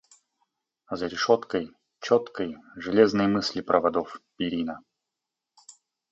А 0.87 0.95
за 0.95 1.05
решеткой 1.07 1.69
четкой 1.99 2.55
железной 2.75 3.27
мысли 3.27 3.61
проводов— 3.61 4.19
перина. 4.35 4.81